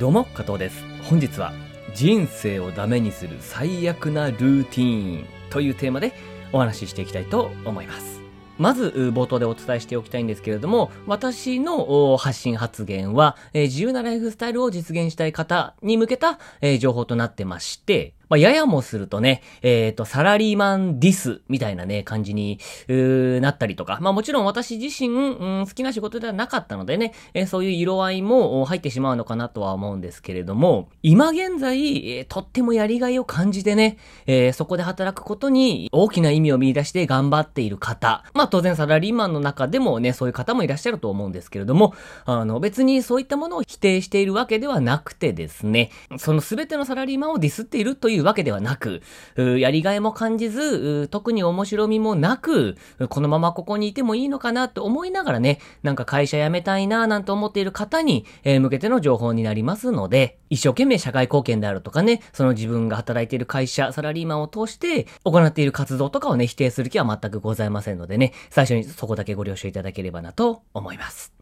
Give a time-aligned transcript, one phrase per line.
[0.00, 0.82] どうも、加藤です。
[1.02, 1.52] 本日は、
[1.94, 6.14] 人生をダメにする最悪なルーティーンというテーマで
[6.54, 8.22] お話ししていきたいと思います。
[8.56, 41.94] まず、冒頭でお伝えしておきたいんですけれども、私の発信発言は、え自由なライフスタイルを実現したい方に向けた、え情報となってまして、まあ、ややもするとね、えっ、と、サラリーマンディスみたいなね、感じに、なったりとか、まあもちろん私自身、うん、好きな仕事ではなかったのでね、えーそういう色合いも入ってしまうのかなとは思うんですけれども、今現在、えーとってもやりがいを感じてね、えそこで働くことに大きな意味を見出して頑張っている方、まあ当然サラリーマンの中でもね、そういう方もいらっしゃると思うんですけれども、
[42.26, 49.00] あの別にそういったものを否定しているわけではなくてですね、その全てのサラリーマンをディスっているというというわけではなく、
[49.36, 52.76] やりがいも感じず、特に面白みもなく、
[53.08, 71.39] このままここにいてもいいのかなと思いながらね、なんか会社辞めたいななんて思っている方に、えー向けての情報になりますので、一生懸命社会貢献であるとかね、その自分が働いている会社、サラリーマンを通して行っている活動とかをね、否定する気は全くございませんのでね、最初にそこだけご了承いただければなと思います。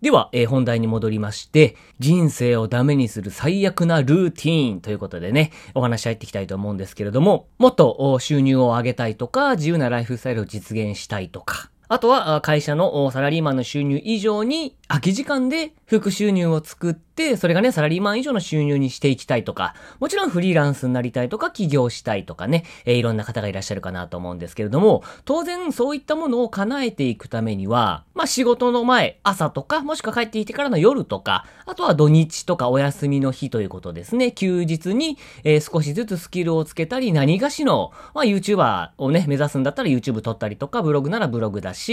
[0.00, 34.32] では、えー本題に戻りまして、人生をダメにする最悪なルーティーンということでね、お話し入っていきたいと思うんですけれども、もっと収入を上げたいとか、自由なライフスタイルを実現したいとか、あとは会社のサラリーマンの収入以上に空き時間で副収入を作って、それがね、サラリーマン以上の収入にしていきたいとか、もちろんフリーランスになりたいとか、起業したいとかね、えーいろんな方がいらっしゃるかなと思うんですけれども、当然そういったものを叶えていくためには、まあ仕事の前、朝とか、もしくは帰ってきてからの夜とか、あとは土日とかお休みの日ということですね。
[34.32, 41.83] 休日に、えー少しずつスキルをつけたり、何がしの、まあ YouTuber をね、目指すんだったら YouTube 撮ったりとか、ブログならブログだし、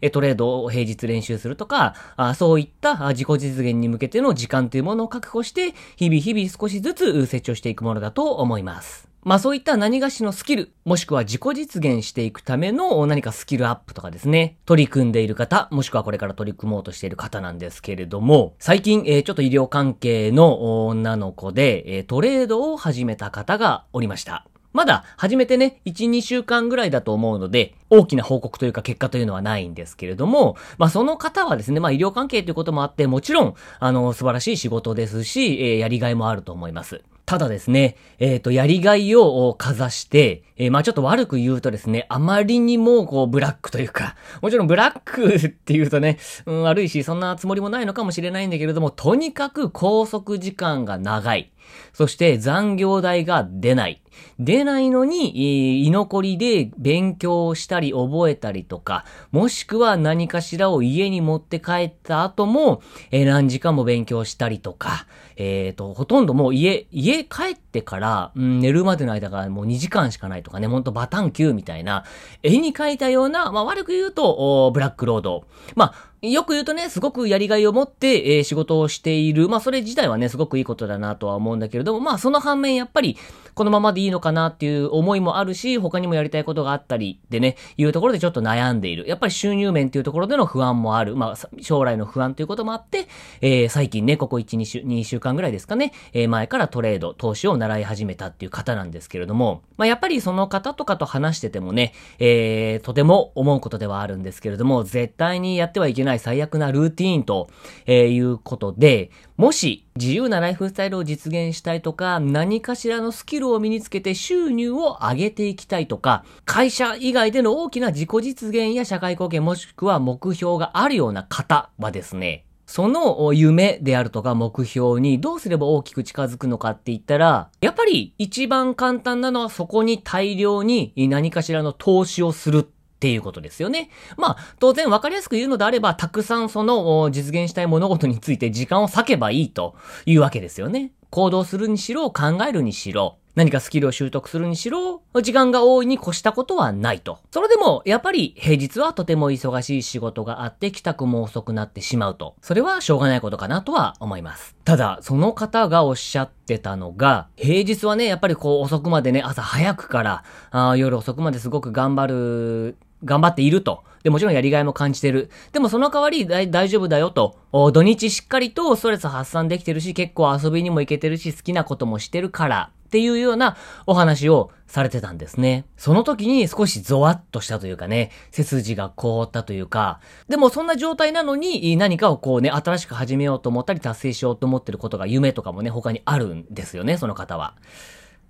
[0.00, 9.08] えトレードを平日練習するとか、あそういった自己実現に向けての時間というものを確保して、日々日々少しずつ成長していくものだと思います。
[9.24, 24.44] まあそういった何がしのスキル、もしくは自己実現していくための何かスキルアップとかですね、取り組んでいる方、もしくはこれから取り組もうとしている方なんですけれども、最近、えーちょっと医療関係の女の子で、えートレードを始めた方がおりました。
[24.72, 37.02] まだ始めてね、1、2週間ぐらいだと思うので、大きな報告というか結果というのはないんですけれども、まあその方はですね、まあ医療関係ということもあって、もちろん、あの、素晴らしい仕事ですし、えーやりがいもあると思います。
[37.26, 51.52] ただですね、えっ、と、やりがいをかざして、えーまあちょっと悪く言うとですね、あまりにも、こう、ブラックというか、もちろんブラックって言うとね、うん、悪いし、そんなつもりもないのかもしれないんだけれども、とにかく拘束時間が長い。
[51.92, 54.02] そして残業代が出ない。
[54.38, 65.06] 出ないのに、居残りで勉強したり覚えたりとか、もしくは何かしらを家に持って帰った後も、えー何時間も勉強したりとか、
[65.36, 72.04] えっ、と、ほとんどもう家、家帰ってから、うん、寝るまでの間がもう2時間しかないとかね、ほんとバタン級みたいな、
[72.42, 75.44] 絵に描いたような、まあ悪く言うと、ブラックロード。
[75.74, 79.48] まあ、よく言うとね、すごくやりがいを持って、えー仕事をしている。
[79.48, 83.16] まあ、それ自体はね、すごくいいことだなとは思うんだけれども、まあ、その反面、やっぱり、
[83.54, 89.06] このままでいいのかなっていう思いもあるし、他にもやりたいことがあったり、でね、いうところでちょっと悩んでいる。
[89.08, 91.16] やっぱり収入面っていうところでの不安もある。
[91.16, 93.08] まあ、将来の不安ということもあって、
[93.40, 107.48] えー最近ね、ここ1、2週、2週間ぐらいですかね、えー前からトレード、投資を習い始めたっていう方なんですけれども、まあ、やっぱりその方とかと話しててもね、えーとても思うことではあるんですけれども、絶対にやってはいけない最悪なルーティーンと、
[107.86, 132.70] えいうことで、もし自由なライフスタイルを実現したいとか、何かしらのスキルを身につけて収入を上げていきたいとか、会社以外での大きな自己実現や社会貢献もしくは目標があるような方はですね、その夢であるとか目標にどうすれば大きく近づくのかって言ったら、やっぱり一番簡単なのはそこに大量に何かしらの投資をする。
[133.02, 133.90] っていうことですよね。
[134.16, 139.74] まあ、当然分かりやすく言うのであれば、たくさんその実現したい物事について時間を割けばいいと
[140.06, 140.92] いうわけですよね。
[141.10, 147.18] 行動するにしろ、考えるにしろ、何かスキルを習得するにしろ、時間が多いに越したことはないと。
[147.30, 152.34] それでも、やっぱり平日はとても忙しい仕事があって帰宅も遅くなってしまうと。
[152.42, 154.54] それはしょうがないことかなとは思います。
[154.64, 163.84] ただ、その方がおっしゃってたのが、平日はね、やっぱりこう遅くまでね、朝早くから、あ夜遅くまですごく頑張る、頑張っていると。
[164.02, 165.30] で、もちろんやりがいも感じてる。
[165.52, 167.38] でもその代わり大丈夫だよと。
[167.72, 172.70] 土日しっかりとストレス発散できてるし、結構遊びにも行けてるし、好きなこともしてるから。
[172.86, 173.56] っていうような
[173.86, 175.64] お話をされてたんですね。
[175.78, 187.54] その時に少しゾワッとしたというかね、背筋が凍ったというか、でもそんな状態なのに何かをこうね、新しく始めようと思ったり達成しようと思ってることが夢とかもね、他にあるんですよね、その方は。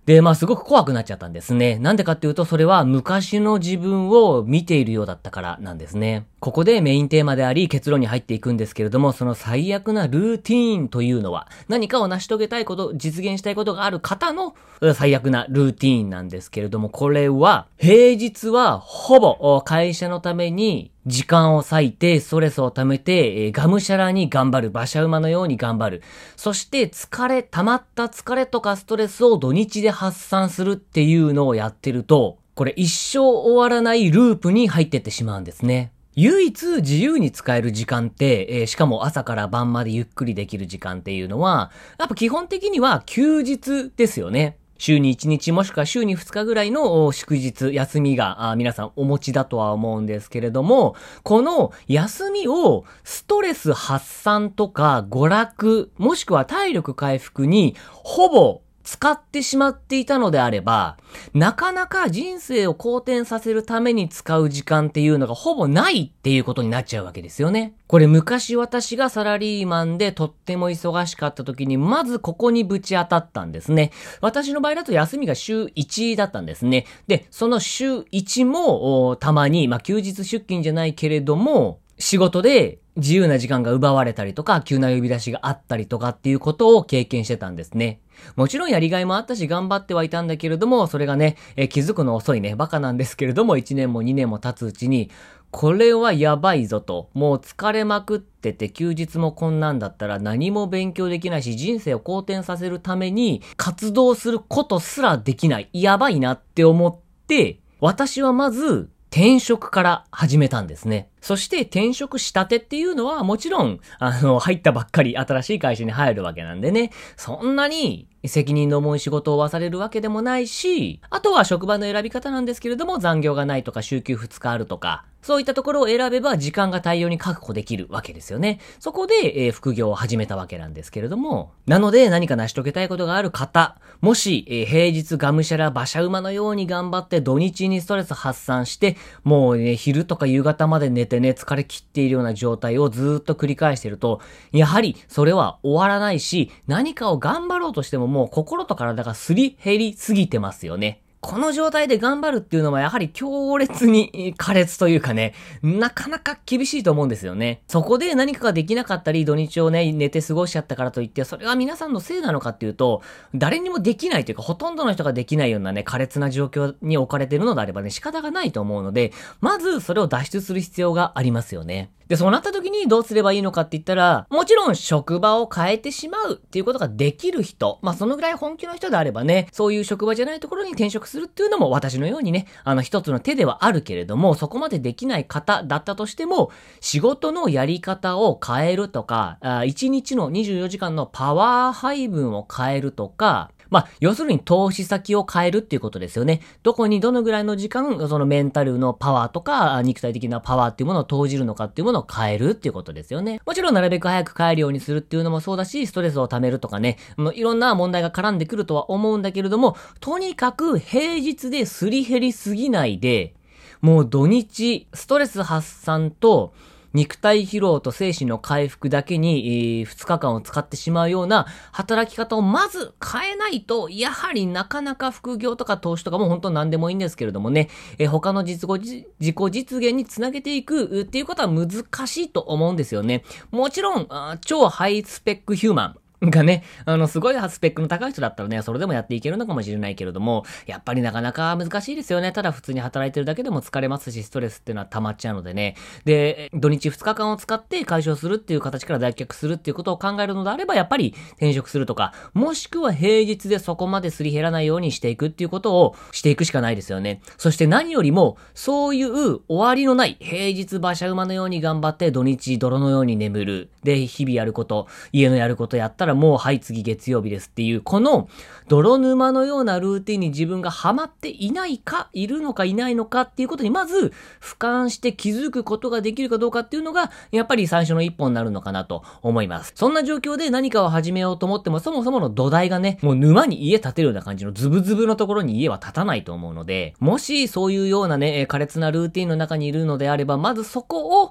[0.07, 1.79] で、まあすごく怖くなっちゃったんですね。
[1.79, 6.27] なんでかっていうと、それは昔の自分を見ているようだったからなんですね。
[6.43, 14.57] ここでメインテーマであり結論に入っていくんですけれども、その最悪なルーティーンというのは、何かを成し遂げたいこと、実現したいことがある方の
[14.93, 24.69] 最悪なルーティーンなんですけれども、これは、平日はほぼ会社のために時間を割いて、ストレスを溜めて、えー、がむしゃらに頑張る。
[24.71, 26.03] 馬車馬のように頑張る。
[26.35, 35.93] そして疲れ、溜まった疲れとかストレスを土日で発散するっていうのをやってると、これ一生終わらないループに入ってってしまうんですね。
[36.15, 44.59] 唯一自由に使える時間って、えー、しかも朝から晩までゆっくりできる時間っていうのは、やっぱ基本的には休日ですよね。
[44.83, 60.97] 週に1日もしくは週に2日ぐらいの祝日、休みが皆さんお持ちだとは思うんですけれども、この休みをストレス発散とか娯楽、もしくは体力回復にほぼ使ってしまっていたのであれば、
[61.35, 67.75] なかなか人生を好転させるために使う時間っていうのがほぼないっていうことになっちゃうわけですよね。
[67.87, 73.93] これ昔私がサラリーマンでとっても忙しかった時に、まずここにぶち当たったんですね。
[74.21, 76.87] 私の場合だと休みが週1だったんですね。
[77.07, 88.01] で、その週1も、たまに、まあ、休日出勤じゃないけれども、仕事で自由な時間が奪われたりとか、急な呼び出しがあったりとかっていうことを経験してたんですね。
[88.35, 95.13] もちろんやりがいもあったし頑張ってはいたんだけれども、それがね、え気づくの遅いね、バカなんですけれども、1年も2年も経つうちに、
[95.53, 105.69] これはやばいぞと、もう疲れまくってて休日もこんなんだったら何も勉強できないし、人生を好転させるために活動することすらできない。
[105.73, 106.97] やばいなって思っ
[107.29, 111.12] て、私はまず転職から始めたんですね。
[111.23, 128.59] そして転職したてっていうのはもちろん、あの、入ったばっかり新しい会社に入るわけなんでね、そんなに責任の重い仕事を負わされるわけでもないし、あとは職場の選び方なんですけれども残業がないとか週休2日あるとか、そういったところを選べば時間が大量に確保できるわけですよね。
[128.81, 129.15] そこで、
[129.47, 131.53] えー、副業を始めたわけなんですけれども。
[131.67, 144.21] なので何か成し遂げたいことがある方、もし、えー、平日がむしゃら馬車馬のように頑張って土日にストレス発散して、もうね、昼とか夕方まで寝てね、疲れ切っているような状態をずっと繰り返してると、
[144.53, 151.03] やはりそれは終わらないし、何かを頑張ろうとしてももう心と体がすり減りすぎてますよね。
[151.23, 157.63] この状態で頑張るっていうのはやはり強烈に 苛烈というかね、なかなか厳しいと思うんですよね。
[157.69, 163.03] そこで何かができなかったり、土日をね、寝て過ごしちゃったからといって、それは皆さんのせいなのかっていうと、
[163.37, 171.93] 誰にもできないというか、ほとんどの人ができないようなね、苛烈な状況に置かれているのであればね、仕方がないと思うので、まずそれを脱出する必要がありますよね。
[172.13, 186.51] で、そうなった時にどうすればいいのかって言ったら、もちろん職場を変えてしまうっていうことができる人、まあそのぐらい本気の人であればね、そういう職場じゃないところに転職するっていうのも私のようにね、あの一つの手ではあるけれども、そこまでできない方だったとしても、
[186.83, 196.43] 仕事のやり方を変えるとか、1日の24時間のパワー配分を変えるとか、まあ、要するに投資先を変えるっていうことですよね。
[196.63, 203.41] どこにどのぐらいの時間、そのメンタルのパワーとか、肉体的なパワーっていうものを投じるのかっていうものを変えるっていうことですよね。
[203.47, 213.35] もちろんなるべく早く帰るようにするっていうのもそうだし、ストレスを溜めるとかね、もういろんな問題が絡んでくるとは思うんだけれども、とにかく平日ですり減りすぎないで、
[213.81, 216.53] もう土日、ストレス発散と、
[216.95, 227.69] 肉体疲労と精神の回復だけに、えー、2日間を使ってしまうような働き方をまず変えないと、やはりなかなか副業とか投資とかも本当何でもいいんですけれどもね、
[227.99, 231.69] えー、他の実自己実現につなげていくっていうことは難
[232.07, 233.25] しいと思うんですよね。
[233.51, 234.09] もちろん、
[234.45, 236.02] 超ハイスペックヒューマン。
[236.31, 242.33] がね、あの、すごいスペックの高い人だったらね、それでもやっていけるのかもしれないけれども、やっぱりなかなか難しいですよね。
[242.33, 245.77] ただ普通に働いてるだけでも疲れますし、ストレスっていうのは溜まっちゃうのでね。
[246.05, 257.21] で、土日2日間を使って解消するっていう形から脱却するっていうことを考えるのであれば、やっぱり転職するとか、もしくは平日でそこまですり減らないようにしていくっていうことをしていくしかないですよね。
[257.37, 263.71] そして何よりも、そういう終わりのない平日馬車馬のように頑張って土日泥のように眠る。
[263.83, 268.29] で、日々やること、家のやることやったららもうはい次月曜日ですっていう、この
[268.69, 279.73] 泥沼のようなルーティンに自分がハマっていないか、いるのかいないのかっていうことにまず俯瞰して気づくことができるかどうかっていうのが、やっぱり最初の一歩になるのかなと思います。
[279.77, 291.25] そんな状況で何かを始めようと思っても、そもそもの土台がね、もう沼に家建てるような感じのズブズブのところに家は建たないと思うので、もしそういうようなね、苛烈なルーティンの中にいるのであれば、まずそこ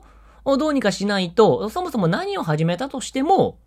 [0.44, 3.58] をどうにかしないと、そもそも何を始めたとしても、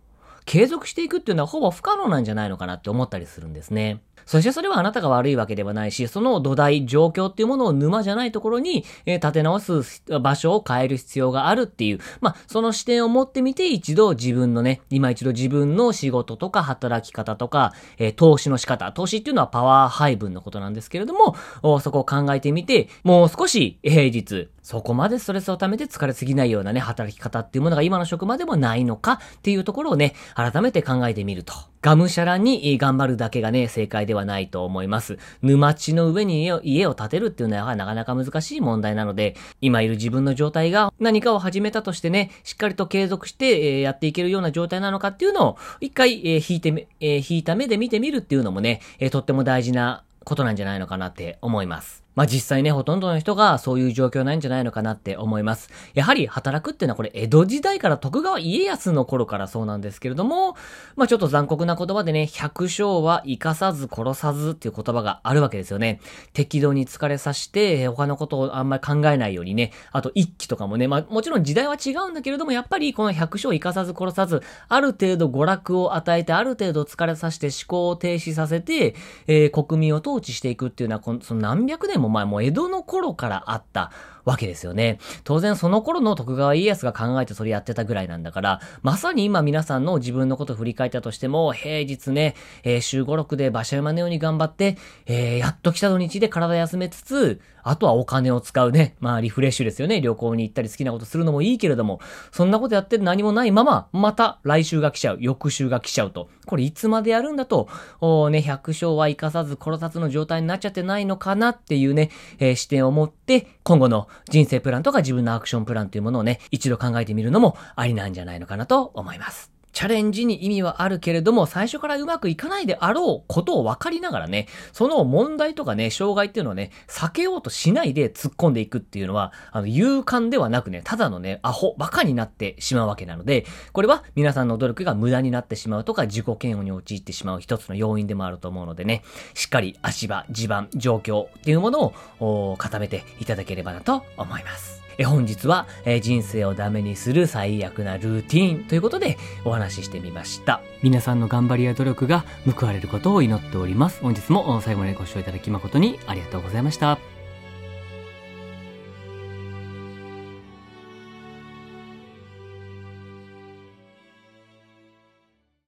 [0.45, 4.01] 継続していくっていうのはほぼ不可能なんじゃないのかなって思ったりするんですね。
[4.25, 21.35] そしてそれはあなたが悪いわけではないし、その土台、状況っていうものを沼じゃないところに、えー、立て直す場所を変える必要があるっていう、まあ、その視点を持ってみて一度自分のね、今一度自分の仕事とか働き方とか、えー、投資の仕方、投資っていうのはパワー配分のことなんですけれども、
[21.79, 31.53] そこを考えてみて、もう少し平日、そこまでストレスを溜めて疲れすぎないようなね、働き方っていうものが今の職場でもないのかっていうところをね、改めて考えてみると。
[31.81, 35.17] がむしゃらに頑張るだけがね、正解ではないと思います。
[35.41, 52.04] 沼地の上に家を建てるっていうのはなかなか難しい問題なので、今いる自分の状態が何かを始めたとしてね、しっかりと継続して、やっていけるような状態なのかっていうのを、一回、引いて、引いた目で見てみるっていうのもね、とっても大事なことなんじゃないのかなって思います。
[52.15, 55.69] まあ実際ね、ほとんどの人がそういう状況なんじゃないのかなって思います。
[55.93, 60.55] やはり働くっていうのはこれ江戸時代から徳川家康の頃からそうなんですけれども、
[60.95, 65.99] まあちょっと残酷な言葉でね、百姓は生かさず殺さずっていう言葉があるわけですよね。
[66.33, 78.95] 適度に疲れさせて、他のことをあんまり考えないようにね、あと一揆とかもね、まあもちろん時代は違うんだけれども、やっぱりこの百姓を生かさず殺さず、ある程度娯楽を与えて、ある程度疲れさせて思考を停止させて、
[79.27, 83.91] えー、国民を統治していくっていうのは、このその何百年も前、もう江戸の頃からあった
[84.25, 84.99] わけですよね。
[85.23, 98.95] 当然その頃の徳川家康が考えてそれやってたぐらいなんだから、まさに今皆さんの自分のことを振り返ったとしても、平日ね、えー、週5、6で馬車馬のように頑張って、えー、やっと来た土日で体休めつつ、あとはお金を使うね。
[98.99, 99.99] まあリフレッシュですよね。
[99.99, 101.99] 旅行に行ったり好きなことするのもいいけれども、
[102.31, 105.17] そんなことやって何もないまま、また来週が来ちゃう。
[105.19, 106.29] 翌週が来ちゃうと。
[106.45, 107.67] これいつまでやるんだと、
[108.01, 119.54] おね、百姓は生かさず殺さずの状態になっちゃってないのかなっていうね、えー、視点を持って、今後の人生プランとか自分のアクションプランというものをね、一度考えてみるのもありなんじゃないのかなと思います。
[119.75, 139.03] チャレンジに意味はあるけれども、最初からうまくいかないであろうことを分かりながらね、その問題とかね、障害っていうのをね、避けようとしないで突っ込んでいくっていうのは、あの、勇敢ではなくね、ただのね、アホ、バカになってしまうわけなので、これは皆さんの努力が無駄になってしまうとか、自己嫌悪に陥ってしまう一つの要因でもあると思うのでね、
[139.33, 144.84] しっかり足場、地盤、状況っていうものを固めていただければなと思います。
[144.97, 150.61] え本日は、え人生をダメにする最悪なルーティーンということでお話ししてみました。
[150.81, 154.01] 皆さんの頑張りや努力が報われることを祈っております。
[154.01, 157.14] 本日も最後までご視聴いただき誠にありがとうございました。